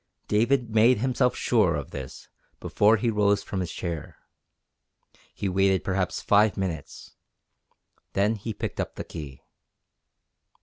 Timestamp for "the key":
8.95-9.43